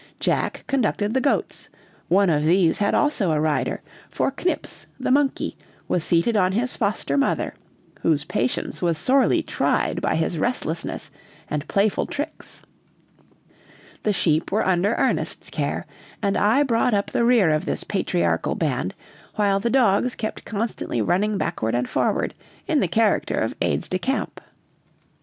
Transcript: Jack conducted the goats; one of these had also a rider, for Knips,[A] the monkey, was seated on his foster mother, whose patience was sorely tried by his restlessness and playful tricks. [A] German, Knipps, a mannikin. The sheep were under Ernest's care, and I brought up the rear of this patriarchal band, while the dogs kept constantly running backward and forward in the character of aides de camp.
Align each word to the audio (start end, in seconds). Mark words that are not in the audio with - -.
Jack 0.19 0.63
conducted 0.65 1.13
the 1.13 1.21
goats; 1.21 1.69
one 2.07 2.27
of 2.31 2.43
these 2.43 2.79
had 2.79 2.95
also 2.95 3.29
a 3.31 3.39
rider, 3.39 3.83
for 4.09 4.31
Knips,[A] 4.35 4.87
the 5.03 5.11
monkey, 5.11 5.55
was 5.87 6.03
seated 6.03 6.35
on 6.35 6.53
his 6.53 6.75
foster 6.75 7.17
mother, 7.17 7.53
whose 8.01 8.23
patience 8.25 8.81
was 8.81 8.97
sorely 8.97 9.43
tried 9.43 10.01
by 10.01 10.15
his 10.15 10.39
restlessness 10.39 11.11
and 11.51 11.67
playful 11.67 12.07
tricks. 12.07 12.63
[A] 12.63 12.65
German, 12.65 13.13
Knipps, 13.13 13.13
a 13.13 13.37
mannikin. 13.37 13.97
The 14.09 14.13
sheep 14.13 14.51
were 14.51 14.65
under 14.65 14.95
Ernest's 14.95 15.49
care, 15.51 15.85
and 16.23 16.35
I 16.35 16.63
brought 16.63 16.95
up 16.95 17.11
the 17.11 17.23
rear 17.23 17.51
of 17.51 17.67
this 17.67 17.83
patriarchal 17.83 18.55
band, 18.55 18.95
while 19.35 19.59
the 19.59 19.69
dogs 19.69 20.15
kept 20.15 20.45
constantly 20.45 20.99
running 21.03 21.37
backward 21.37 21.75
and 21.75 21.87
forward 21.87 22.33
in 22.67 22.79
the 22.79 22.87
character 22.87 23.35
of 23.37 23.53
aides 23.61 23.87
de 23.87 23.99
camp. 23.99 24.41